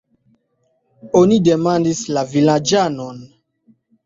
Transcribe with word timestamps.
Oni 1.19 1.37
demandis 1.49 2.01
la 2.17 2.25
vilaĝanon. 2.33 3.23